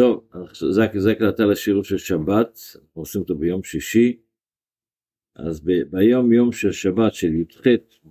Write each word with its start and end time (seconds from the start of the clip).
טוב, 0.00 0.28
זה, 0.52 0.82
זה 1.00 1.10
הקלטה 1.12 1.44
לשיעור 1.44 1.84
של 1.84 1.98
שבת, 1.98 2.58
אנחנו 2.74 3.02
עושים 3.02 3.20
אותו 3.20 3.34
ביום 3.34 3.62
שישי. 3.62 4.18
אז 5.36 5.60
ב, 5.60 5.70
ביום 5.90 6.32
יום 6.32 6.52
של 6.52 6.72
שבת 6.72 7.14
של 7.14 7.34
י"ח 7.34 7.60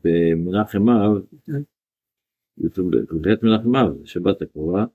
במנחם 0.04 0.89
אב, 0.89 1.25
י"ח 2.57 2.79
מנחם 3.44 3.75
אב, 3.75 4.05
שבת 4.05 4.41
הקרובה, 4.41 4.86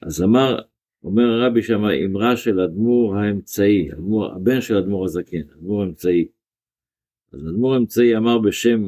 אז 0.00 0.22
אמר, 0.22 0.58
אומר 1.02 1.24
הרבי 1.24 1.62
שם 1.62 1.80
אמרה 2.06 2.36
של 2.36 2.60
אדמו"ר 2.60 3.16
האמצעי, 3.16 3.92
אדמור, 3.92 4.26
הבן 4.26 4.60
של 4.60 4.76
אדמו"ר 4.76 5.04
הזקן, 5.04 5.50
אדמו"ר 5.52 5.82
האמצעי. 5.82 6.28
אז 7.32 7.40
אדמו"ר 7.40 7.74
האמצעי 7.74 8.16
אמר 8.16 8.38
בשם 8.38 8.82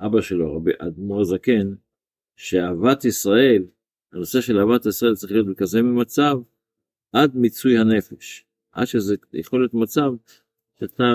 אבא 0.00 0.20
שלו, 0.20 0.62
אדמו"ר 0.78 1.20
הזקן, 1.20 1.74
שאהבת 2.36 3.04
ישראל 3.04 3.64
הנושא 4.14 4.40
של 4.40 4.58
אהבת 4.58 4.86
ישראל 4.86 5.14
צריך 5.14 5.32
להיות 5.32 5.46
בכזה 5.46 5.82
ממצב 5.82 6.36
עד 7.12 7.36
מיצוי 7.36 7.78
הנפש, 7.78 8.44
עד 8.72 8.86
שזה 8.86 9.16
יכול 9.32 9.60
להיות 9.60 9.74
מצב 9.74 10.12
שאתה 10.80 11.14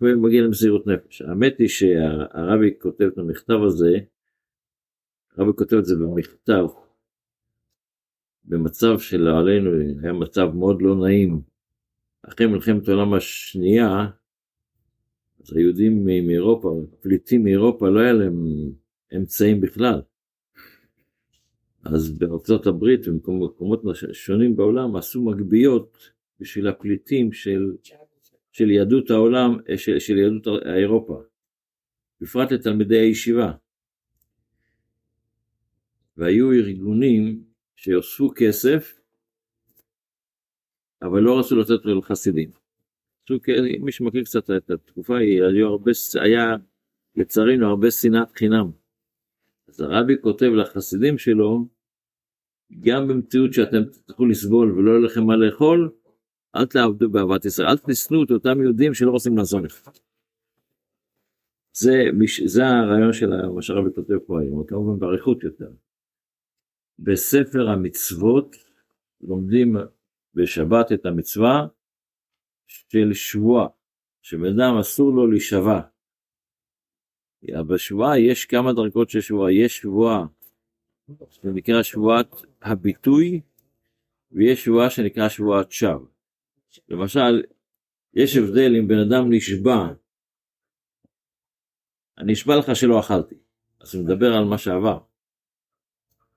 מגיע 0.00 0.42
למסירות 0.42 0.86
נפש. 0.86 1.22
האמת 1.22 1.58
היא 1.58 1.68
שהרבי 1.68 2.70
כותב 2.80 3.04
את 3.04 3.18
המכתב 3.18 3.58
הזה, 3.66 3.98
הרבי 5.36 5.52
כותב 5.56 5.76
את 5.76 5.84
זה 5.84 5.94
במכתב, 5.96 6.66
במצב 8.44 8.98
של 8.98 9.28
עלינו 9.28 9.70
היה 10.02 10.12
מצב 10.12 10.46
מאוד 10.54 10.82
לא 10.82 10.96
נעים. 10.96 11.42
אחרי 12.22 12.46
מלחמת 12.46 12.88
העולם 12.88 13.14
השנייה, 13.14 14.06
אז 15.40 15.56
היהודים 15.56 16.04
מאירופה, 16.04 16.80
הפליטים 16.92 17.44
מאירופה, 17.44 17.88
לא 17.88 18.00
היה 18.00 18.12
להם 18.12 18.44
אמצעים 19.16 19.60
בכלל. 19.60 20.00
אז 21.94 22.18
בארצות 22.18 22.66
הברית 22.66 23.08
ובמקומות 23.08 23.82
שונים 24.12 24.56
בעולם 24.56 24.96
עשו 24.96 25.22
מגביות 25.22 26.10
בשביל 26.40 26.68
הפליטים 26.68 27.32
של, 27.32 27.76
של 28.52 28.70
יהדות 28.70 29.10
העולם, 29.10 29.56
של, 29.76 29.98
של 29.98 30.18
יהדות 30.18 30.46
אירופה, 30.66 31.22
בפרט 32.20 32.52
לתלמידי 32.52 32.98
הישיבה. 32.98 33.52
והיו 36.16 36.52
ארגונים 36.52 37.44
שאוספו 37.76 38.30
כסף, 38.36 39.00
אבל 41.02 41.20
לא 41.20 41.38
רצו 41.38 41.56
לתת 41.56 41.84
לחסידים. 41.84 42.50
מי 43.80 43.92
שמכיר 43.92 44.24
קצת 44.24 44.50
את 44.50 44.70
התקופה, 44.70 45.18
היה, 45.18 45.66
הרבה, 45.66 45.92
היה 46.20 46.56
לצערנו 47.16 47.66
הרבה 47.66 47.90
שנאת 47.90 48.36
חינם. 48.36 48.70
אז 49.68 49.80
הרבי 49.80 50.14
כותב 50.20 50.46
לחסידים 50.46 51.18
שלו, 51.18 51.68
גם 52.80 53.08
במציאות 53.08 53.52
שאתם 53.52 53.84
תצטרכו 53.84 54.26
לסבול 54.26 54.72
ולא 54.72 54.90
יהיה 54.90 55.00
לכם 55.00 55.24
מה 55.24 55.36
לאכול, 55.36 55.90
אל 56.56 56.66
תעבדו 56.66 57.10
באהבת 57.10 57.44
ישראל, 57.44 57.68
אל 57.68 57.78
תשנאו 57.78 58.24
את 58.24 58.30
אותם 58.30 58.62
יהודים 58.62 58.94
שלא 58.94 59.10
רוצים 59.10 59.36
לעזור 59.36 59.60
לך. 59.60 59.88
זה, 61.72 62.04
זה 62.46 62.66
הרעיון 62.66 63.12
של 63.12 63.46
מה 63.46 63.62
שהרבי 63.62 63.94
כותב 63.94 64.18
פה 64.26 64.40
היום, 64.40 64.66
כמובן 64.66 64.98
באריכות 64.98 65.44
יותר. 65.44 65.70
בספר 66.98 67.68
המצוות 67.68 68.56
לומדים 69.20 69.76
בשבת 70.34 70.92
את 70.92 71.06
המצווה 71.06 71.66
של 72.66 73.12
שבועה, 73.12 73.66
שבן 74.22 74.60
אדם 74.60 74.78
אסור 74.80 75.12
לו 75.12 75.26
להישבע. 75.26 75.80
בשבועה 77.68 78.18
יש 78.18 78.44
כמה 78.44 78.72
דרגות 78.72 79.10
של 79.10 79.20
שבועה, 79.20 79.52
יש 79.52 79.76
שבועה 79.76 80.26
שנקרא 81.30 81.82
שבועת 81.82 82.42
הביטוי, 82.62 83.40
ויש 84.32 84.64
שבועה 84.64 84.90
שנקרא 84.90 85.28
שבועת 85.28 85.72
שווא. 85.72 86.06
למשל, 86.88 87.42
יש 88.14 88.36
הבדל 88.36 88.76
אם 88.78 88.88
בן 88.88 88.98
אדם 88.98 89.32
נשבע, 89.32 89.88
אני 92.18 92.32
אשבע 92.32 92.56
לך 92.56 92.76
שלא 92.76 93.00
אכלתי, 93.00 93.34
אז 93.80 93.94
הוא 93.94 94.04
מדבר 94.04 94.34
על 94.34 94.44
מה 94.44 94.58
שעבר. 94.58 94.98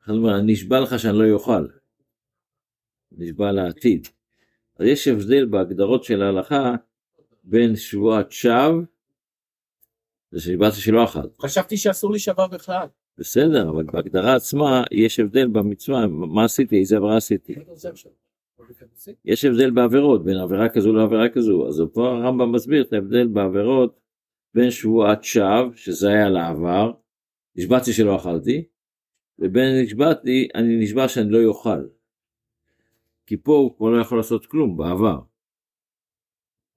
אני 0.07 0.53
נשבע 0.53 0.79
לך 0.79 0.99
שאני 0.99 1.17
לא 1.17 1.33
אוכל, 1.33 1.67
נשבע 3.11 3.51
לעתיד. 3.51 4.07
אז 4.79 4.85
יש 4.85 5.07
הבדל 5.07 5.45
בהגדרות 5.45 6.03
של 6.03 6.21
ההלכה 6.21 6.75
בין 7.43 7.75
שבועת 7.75 8.31
שווא 8.31 8.81
זה 10.31 10.39
שנשבעתי 10.39 10.75
שלא 10.75 11.03
אכלתי. 11.03 11.41
חשבתי 11.41 11.77
שאסור 11.77 12.11
להישבע 12.11 12.47
בכלל. 12.47 12.87
בסדר, 13.17 13.69
אבל 13.69 13.83
בהגדרה 13.83 14.35
עצמה 14.35 14.83
יש 14.91 15.19
הבדל 15.19 15.47
במצווה, 15.47 16.07
מה 16.07 16.45
עשיתי, 16.45 16.79
איזה 16.79 16.97
עבירה 16.97 17.17
עשיתי. 17.17 17.55
יש 19.25 19.45
הבדל 19.45 19.71
בעבירות, 19.71 20.23
בין 20.23 20.37
עבירה 20.37 20.69
כזו 20.69 20.93
לעבירה 20.93 21.29
כזו, 21.29 21.67
אז 21.67 21.81
פה 21.93 22.09
הרמב"ם 22.09 22.51
מסביר 22.51 22.81
את 22.81 22.93
ההבדל 22.93 23.27
בעבירות 23.27 23.99
בין 24.53 24.71
שבועת 24.71 25.23
שווא, 25.23 25.71
שזה 25.75 26.09
היה 26.09 26.29
לעבר, 26.29 26.91
נשבעתי 27.55 27.93
שלא 27.93 28.15
אכלתי, 28.15 28.63
ובין 29.39 29.81
נשבעתי, 29.83 30.47
אני 30.55 30.77
נשבע 30.79 31.07
שאני 31.07 31.31
לא 31.31 31.43
אוכל. 31.43 31.87
כי 33.25 33.37
פה 33.37 33.51
הוא 33.51 33.77
כבר 33.77 33.89
לא 33.89 34.01
יכול 34.01 34.17
לעשות 34.17 34.45
כלום 34.45 34.77
בעבר. 34.77 35.19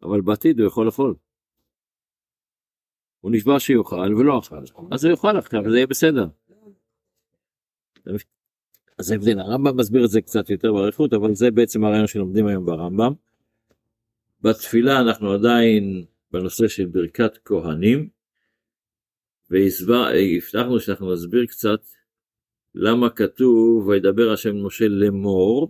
אבל 0.02 0.20
בעתיד 0.20 0.60
הוא 0.60 0.66
יכול 0.66 0.86
לאכול. 0.86 1.14
הוא 3.24 3.32
נשבע 3.32 3.60
שיאכל 3.60 4.14
ולא 4.14 4.38
אכל, 4.38 4.56
אז 4.90 5.04
הוא 5.04 5.10
יאכל 5.10 5.36
עכשיו 5.36 5.62
וזה 5.66 5.76
יהיה 5.76 5.86
בסדר. 5.86 6.26
אז 8.98 9.10
ההבדל, 9.10 9.40
הרמב"ם 9.40 9.76
מסביר 9.76 10.04
את 10.04 10.10
זה 10.10 10.20
קצת 10.20 10.50
יותר 10.50 10.72
באריכות, 10.72 11.12
אבל 11.12 11.34
זה 11.34 11.50
בעצם 11.50 11.84
הרעיון 11.84 12.06
שלומדים 12.06 12.46
היום 12.46 12.66
ברמב"ם. 12.66 13.12
בתפילה 14.42 15.00
אנחנו 15.00 15.32
עדיין 15.32 16.04
בנושא 16.32 16.68
של 16.68 16.86
ברכת 16.86 17.38
כהנים, 17.44 18.08
והבטחנו 19.50 20.80
שאנחנו 20.80 21.12
נסביר 21.12 21.46
קצת 21.46 21.80
למה 22.74 23.10
כתוב 23.10 23.88
וידבר 23.88 24.32
השם 24.32 24.66
משה 24.66 24.88
לאמור, 24.88 25.68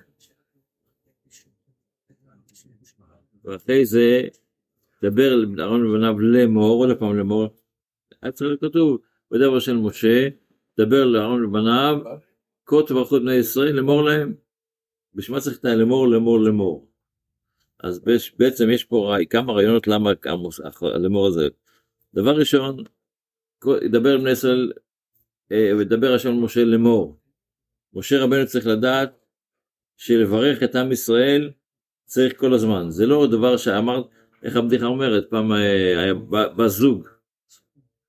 ואחרי 3.44 3.86
זה 3.86 4.28
דבר 5.04 5.44
אהרון 5.58 5.86
ובניו 5.86 6.20
לאמור, 6.20 6.86
עוד 6.86 6.98
פעם 6.98 7.16
לאמור, 7.16 7.48
היה 8.22 8.32
צריך 8.32 8.48
להיות 8.48 8.60
כתוב, 8.60 8.98
וידבר 9.30 9.58
של 9.58 9.76
משה, 9.76 10.28
דבר 10.78 11.04
לאהרון 11.04 11.44
ובניו, 11.44 11.98
כה 12.66 12.76
תברכו 12.86 13.20
בני 13.20 13.34
ישראל, 13.34 13.72
לאמור 13.72 14.02
להם. 14.02 14.34
בשביל 15.14 15.34
מה 15.34 15.40
צריך 15.40 15.58
את 15.58 15.64
הלאמור, 15.64 16.08
לאמור, 16.08 16.40
לאמור. 16.40 16.88
אז 17.80 18.00
בעצם 18.38 18.70
יש 18.70 18.84
פה 18.84 19.16
כמה 19.30 19.52
רעיונות 19.52 19.86
למה 19.86 20.10
הלאמור 20.82 21.26
הזה. 21.26 21.48
דבר 22.14 22.36
ראשון, 22.36 22.84
ידבר 23.82 24.18
בני 24.18 24.30
ישראל, 24.30 24.72
אה, 25.52 25.70
וידבר 25.78 26.14
השם 26.14 26.44
משה 26.44 26.64
לאמור. 26.64 27.18
משה 27.94 28.22
רבנו 28.22 28.46
צריך 28.46 28.66
לדעת 28.66 29.18
שלברך 29.96 30.62
את 30.62 30.76
עם 30.76 30.92
ישראל 30.92 31.50
צריך 32.04 32.40
כל 32.40 32.54
הזמן. 32.54 32.90
זה 32.90 33.06
לא 33.06 33.26
דבר 33.30 33.56
שאמרת, 33.56 34.06
איך 34.44 34.56
הבדיחה 34.56 34.86
אומרת, 34.86 35.30
פעם 35.30 35.52
אה, 35.52 36.02
היה 36.02 36.14
בא 36.56 36.68
זוג, 36.68 37.08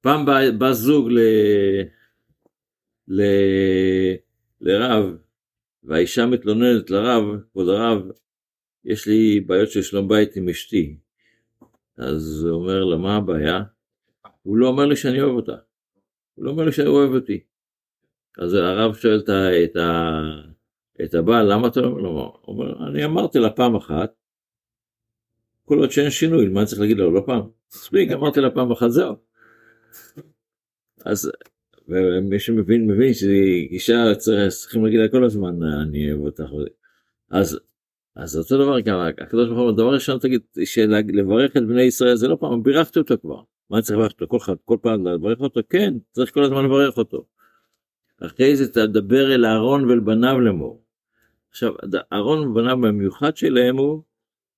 פעם 0.02 0.26
בא 0.58 0.72
זוג 0.72 1.10
ל, 1.12 1.20
ל, 3.08 3.22
לרב, 4.62 5.18
והאישה 5.84 6.26
מתלוננת 6.26 6.90
לרב, 6.90 7.24
כבוד 7.52 7.70
הרב, 7.70 8.02
יש 8.86 9.08
לי 9.08 9.40
בעיות 9.40 9.72
של 9.72 9.82
שלום 9.82 10.08
בית 10.08 10.36
עם 10.36 10.50
אשתי. 10.50 10.98
אז 11.98 12.44
הוא 12.44 12.62
אומר 12.62 12.84
לה, 12.84 12.98
מה 12.98 13.16
הבעיה? 13.16 13.64
הוא 14.44 14.58
לא 14.58 14.68
אומר 14.68 14.86
לי 14.86 14.96
שאני 14.96 15.22
אוהב 15.22 15.36
אותה. 15.36 15.56
הוא 16.36 16.46
לא 16.46 16.52
אומר 16.52 16.66
לי 16.66 16.72
שהוא 16.72 16.88
אוהב 16.88 17.12
אותי. 17.12 17.44
אז 18.38 18.54
הרב 18.54 18.96
שואל 18.96 19.20
את, 19.20 19.30
את, 19.64 19.78
את 21.06 21.14
הבעל, 21.14 21.54
למה 21.54 21.68
אתה 21.68 21.82
לא 21.82 21.88
אומר? 21.88 22.22
הוא 22.22 22.40
אומר, 22.48 22.88
אני 22.88 23.06
אמרתי 23.06 23.40
לה 23.40 23.50
פעם 23.50 23.76
אחת, 23.76 24.14
כל 25.66 25.78
עוד 25.80 25.92
שאין 25.92 26.10
שינוי, 26.10 26.50
מה 26.50 26.66
צריך 26.66 26.82
להגיד 26.82 26.98
לו 26.98 27.12
לא 27.12 27.24
פעם? 27.26 27.42
מספיק, 27.76 28.12
אמרתי 28.12 28.42
לה 28.42 28.50
פעם 28.50 28.72
אחת, 28.72 28.90
זהו. 28.90 29.16
אז 31.06 31.32
מי 32.22 32.40
שמבין, 32.40 32.88
מבין 32.88 33.14
שאישה 33.14 34.16
צריכים 34.50 34.86
להגיד 34.86 35.00
לה 35.00 35.08
כל 35.08 35.24
הזמן, 35.24 35.64
אני 35.64 36.12
אוהב 36.12 36.22
אותך. 36.22 36.50
אז, 37.32 37.60
אז 38.16 38.38
אותו 38.38 38.58
דבר 38.58 38.80
גם, 38.80 39.00
הקדוש 39.00 39.50
ברוך 39.50 39.60
הוא, 39.60 39.72
דבר 39.72 39.94
ראשון 39.94 40.20
תגיד, 40.20 40.42
שלברך 40.66 41.58
את 41.58 41.68
בני 41.68 41.82
ישראל 41.82 42.16
זה 42.16 42.28
לא 42.28 42.38
פעם, 42.40 42.64
בירכתי 42.64 43.00
אותו 43.00 43.16
כבר. 43.22 43.42
מה 43.70 43.82
צריך 43.82 44.00
לברך 44.00 44.12
אותו? 44.12 44.28
כל, 44.28 44.54
כל 44.66 44.78
פעם 44.82 45.08
לברך 45.08 45.40
אותו? 45.40 45.62
כן, 45.70 45.94
צריך 46.12 46.34
כל 46.34 46.44
הזמן 46.44 46.66
לברך 46.66 46.98
אותו. 46.98 47.26
אחרי 48.22 48.56
זה 48.56 48.74
תדבר 48.74 49.36
אל 49.36 49.46
אהרון 49.46 49.90
ואל 49.90 50.00
בניו 50.00 50.40
לאמור. 50.40 50.84
עכשיו, 51.50 51.74
אהרון 52.14 52.48
ובניו 52.48 52.78
במיוחד 52.82 53.38
שלהם 53.38 53.78
הוא 53.78 54.04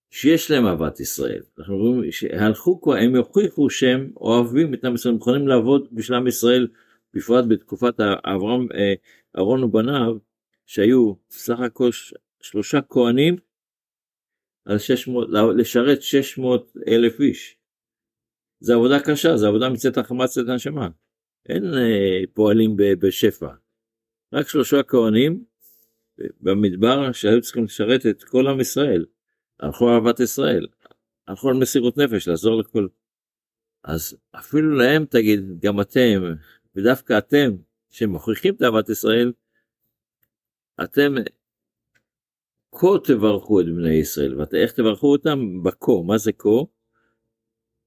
שיש 0.09 0.51
להם 0.51 0.65
אהבת 0.65 0.99
ישראל. 0.99 1.41
אנחנו 1.59 1.77
רואים 1.77 2.11
שהלכו 2.11 2.81
כבר, 2.81 2.95
הם 2.95 3.15
יוכיחו 3.15 3.69
שהם 3.69 4.11
אוהבים 4.17 4.73
את 4.73 4.85
עם 4.85 4.95
ישראל, 4.95 5.13
מוכנים 5.13 5.47
לעבוד 5.47 5.87
בשביל 5.91 6.17
עם 6.17 6.27
ישראל, 6.27 6.67
בפרט 7.13 7.45
בתקופת 7.49 7.93
אברהם, 8.25 8.67
אה, 8.73 8.93
אהרון 9.37 9.63
ובניו, 9.63 10.17
שהיו 10.65 11.13
סך 11.29 11.59
הכל 11.59 11.89
שלושה 12.41 12.81
כהנים 12.89 13.35
על 14.65 14.77
600, 14.77 15.27
לשרת 15.57 16.01
600 16.01 16.73
אלף 16.87 17.19
איש. 17.19 17.57
זה 18.59 18.73
עבודה 18.73 18.99
קשה, 18.99 19.37
זה 19.37 19.47
עבודה 19.47 19.69
מצאת 19.69 19.97
החמה 19.97 20.27
צאת 20.27 20.49
הנשמה. 20.49 20.87
אין 21.49 21.63
אה, 21.73 22.21
פועלים 22.33 22.75
בשפע. 22.77 23.49
רק 24.33 24.47
שלושה 24.47 24.83
כהנים 24.83 25.43
במדבר 26.41 27.11
שהיו 27.11 27.41
צריכים 27.41 27.63
לשרת 27.63 28.05
את 28.05 28.23
כל 28.23 28.47
עם 28.47 28.59
ישראל. 28.59 29.05
הלכו 29.59 29.89
אהבת 29.89 30.19
ישראל, 30.19 30.67
הלכו 31.27 31.49
על 31.49 31.55
מסירות 31.55 31.97
נפש, 31.97 32.27
לעזור 32.27 32.59
לכל. 32.59 32.87
אז 33.83 34.17
אפילו 34.31 34.75
להם 34.75 35.05
תגיד, 35.05 35.59
גם 35.59 35.81
אתם, 35.81 36.21
ודווקא 36.75 37.17
אתם, 37.17 37.51
שמוכיחים 37.89 38.53
את 38.53 38.61
אהבת 38.61 38.89
ישראל, 38.89 39.33
אתם 40.83 41.15
כה 42.71 42.87
תברכו 43.03 43.61
את 43.61 43.65
בני 43.65 43.93
ישראל, 43.93 44.41
ואיך 44.41 44.71
תברכו 44.71 45.11
אותם? 45.11 45.63
בכה, 45.63 45.91
מה 46.05 46.17
זה 46.17 46.31
כה? 46.31 46.49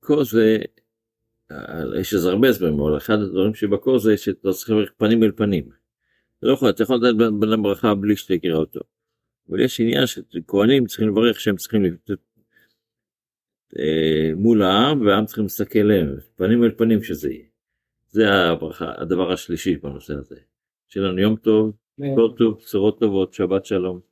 כה 0.03 0.25
זה, 0.25 0.59
יש 2.01 2.15
לזה 2.15 2.31
הרבה 2.31 2.49
הסברים, 2.49 2.81
אבל 2.81 2.97
אחד 2.97 3.15
הדברים 3.15 3.55
שבכה 3.55 3.99
זה 3.99 4.17
שאתה 4.17 4.53
צריך 4.53 4.71
לברך 4.71 4.93
פנים 4.97 5.23
אל 5.23 5.33
פנים. 5.33 5.71
לא 6.43 6.53
יכול, 6.53 6.71
אתה 6.71 6.83
יכול 6.83 6.97
לדעת 6.97 7.17
בן 7.41 7.63
ברכה 7.63 7.95
בלי 7.95 8.17
שתקרא 8.17 8.55
אותו. 8.55 8.81
אבל 9.51 9.61
יש 9.61 9.81
עניין 9.81 10.07
שכהנים 10.07 10.87
צריכים 10.87 11.09
לברך 11.09 11.41
שהם 11.41 11.57
צריכים 11.57 11.83
אה, 13.79 14.31
מול 14.37 14.63
העם 14.63 15.07
והעם 15.07 15.27
צריכים 15.27 15.45
להסתכל 15.45 15.79
להם, 15.79 16.17
פנים 16.37 16.65
אל 16.65 16.71
פנים 16.71 17.03
שזה 17.03 17.31
יהיה. 17.31 17.45
זה 18.09 18.33
הברכה, 18.33 18.93
הדבר 18.97 19.33
השלישי 19.33 19.77
בנושא 19.77 20.15
הזה. 20.15 20.37
שיהיה 20.89 21.07
לנו 21.07 21.19
יום 21.19 21.37
טוב, 21.37 21.77
כל 22.17 22.31
טוב, 22.39 22.59
בשורות 22.59 23.01
טובות, 23.01 23.35
שבת 23.35 23.65
שלום. 23.65 24.10